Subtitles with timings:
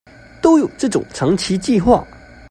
[0.41, 2.03] 都有這種長期計畫